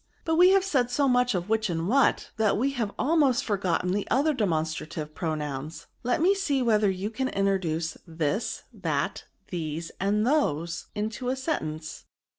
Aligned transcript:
But 0.25 0.33
we 0.33 0.49
have 0.49 0.63
said 0.63 0.89
so 0.89 1.07
much 1.07 1.35
of 1.35 1.47
which 1.47 1.69
and 1.69 1.87
what, 1.87 2.31
that 2.37 2.57
we 2.57 2.71
have 2.71 2.91
almost 2.97 3.45
forgotten 3.45 3.91
the 3.91 4.07
other 4.09 4.33
demonstrative 4.33 5.13
pronouns; 5.13 5.85
let 6.01 6.19
me 6.19 6.33
see 6.33 6.63
whether 6.63 6.89
you 6.89 7.11
can 7.11 7.29
introduce 7.29 7.97
this, 8.07 8.63
that, 8.73 9.25
these, 9.49 9.91
and 9.99 10.25
those, 10.25 10.87
into 10.95 11.29
a 11.29 11.35
sentence." 11.35 12.05